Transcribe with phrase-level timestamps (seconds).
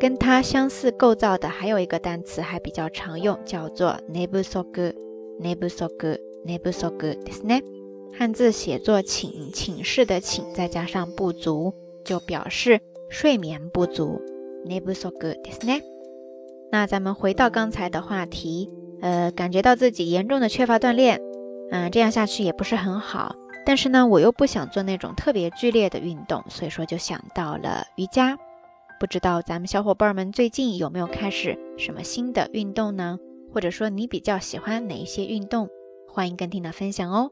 [0.00, 4.64] 跟它相似構造的還有一個單詞，還比較常用，叫做眠不足。
[5.40, 5.86] 眠不足。
[6.44, 6.86] 眠不足
[7.22, 7.62] ですね。
[8.18, 14.20] 漢字寫作寝寝室的寝，再加上不足，就表示睡眠不足。
[14.64, 15.95] 眠不足ですね。
[16.70, 18.68] 那咱们回到刚才的话题，
[19.00, 21.20] 呃，感觉到自己严重的缺乏锻炼，
[21.70, 23.36] 嗯，这样下去也不是很好。
[23.64, 28.36] 但是呢，我又不想做那种特别剧烈的运动，所以说就想到了瑜伽。
[28.98, 33.18] 不知道咱们小伙伴们最近有没有开始什么新的运动呢？
[33.52, 35.68] 或者说你比较喜欢哪一些运动？
[36.08, 37.30] 欢迎跟听娜分享哦。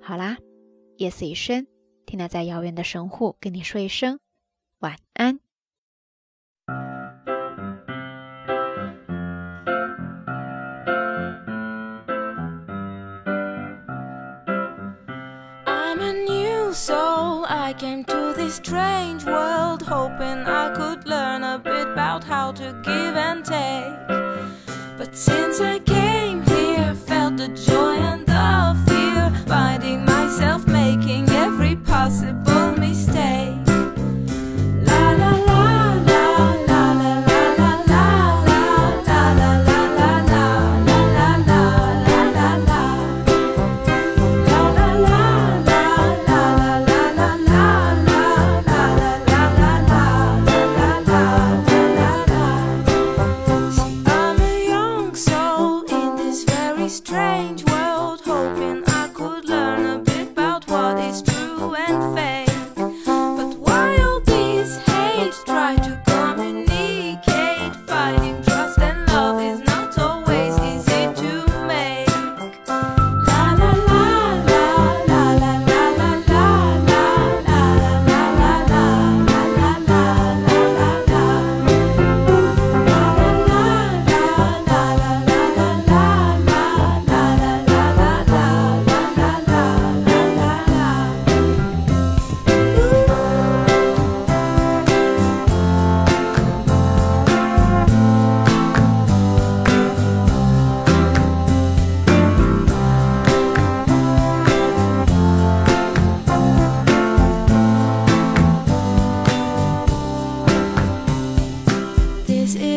[0.00, 0.36] 好啦，
[0.96, 1.66] 夜色已深，
[2.04, 4.18] 听娜在遥远的神户跟你说一声
[4.80, 5.40] 晚安。
[16.74, 17.46] soul.
[17.48, 20.22] I came to this strange world hoping
[20.62, 24.96] I could learn a bit about how to give and take.
[24.98, 25.93] But since I came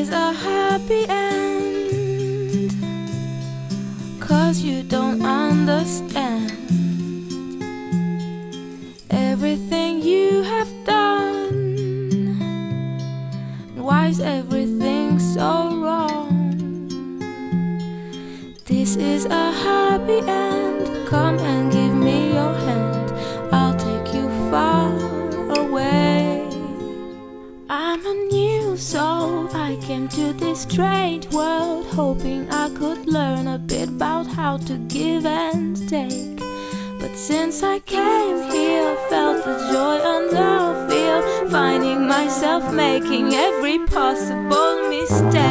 [0.09, 2.71] It's a happy end.
[4.21, 6.48] Cause you don't understand
[9.12, 11.51] everything you have done.
[13.75, 16.27] Why is everything so wrong?
[18.63, 20.80] This is a happy end.
[21.10, 21.68] Come and
[30.07, 35.75] into this strange world, hoping I could learn a bit about how to give and
[35.89, 36.39] take.
[36.98, 43.80] But since I came here, felt the joy and love feel, finding myself making every
[43.86, 45.46] possible mistake.